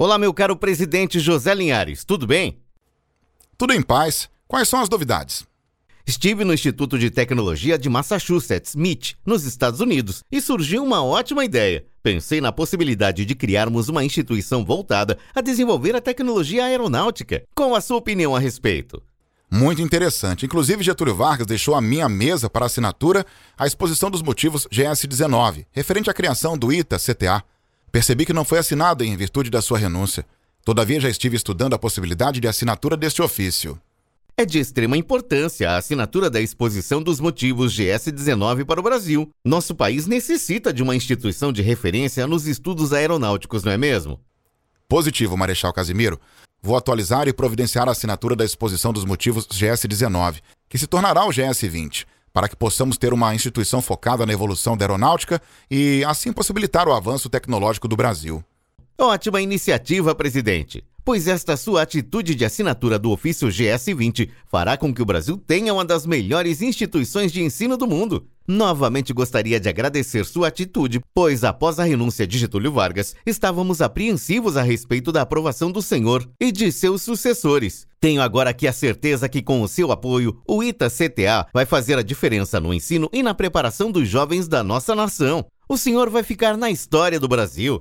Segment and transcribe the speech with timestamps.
[0.00, 2.60] Olá, meu caro presidente José Linhares, tudo bem?
[3.56, 4.28] Tudo em paz.
[4.46, 5.44] Quais são as novidades?
[6.06, 11.44] Estive no Instituto de Tecnologia de Massachusetts, MIT, nos Estados Unidos, e surgiu uma ótima
[11.44, 11.84] ideia.
[12.00, 17.42] Pensei na possibilidade de criarmos uma instituição voltada a desenvolver a tecnologia aeronáutica.
[17.52, 19.02] Qual a sua opinião a respeito?
[19.50, 20.46] Muito interessante.
[20.46, 23.26] Inclusive, Getúlio Vargas deixou à minha mesa para assinatura
[23.58, 27.42] a exposição dos motivos GS19, referente à criação do ITA-CTA.
[27.90, 30.24] Percebi que não foi assinado em virtude da sua renúncia.
[30.64, 33.80] Todavia, já estive estudando a possibilidade de assinatura deste ofício.
[34.36, 39.28] É de extrema importância a assinatura da exposição dos motivos GS19 para o Brasil.
[39.44, 44.20] Nosso país necessita de uma instituição de referência nos estudos aeronáuticos, não é mesmo?
[44.88, 46.20] Positivo, Marechal Casimiro.
[46.62, 51.30] Vou atualizar e providenciar a assinatura da exposição dos motivos GS19, que se tornará o
[51.30, 52.04] GS20
[52.38, 56.92] para que possamos ter uma instituição focada na evolução da aeronáutica e assim possibilitar o
[56.92, 58.44] avanço tecnológico do Brasil.
[58.96, 60.84] Ótima iniciativa, presidente.
[61.04, 65.74] Pois esta sua atitude de assinatura do ofício GS20 fará com que o Brasil tenha
[65.74, 68.24] uma das melhores instituições de ensino do mundo.
[68.50, 74.56] Novamente gostaria de agradecer sua atitude, pois após a renúncia de Getúlio Vargas, estávamos apreensivos
[74.56, 77.86] a respeito da aprovação do senhor e de seus sucessores.
[78.00, 82.02] Tenho agora aqui a certeza que, com o seu apoio, o ITA-CTA vai fazer a
[82.02, 85.44] diferença no ensino e na preparação dos jovens da nossa nação.
[85.68, 87.76] O senhor vai ficar na história do Brasil.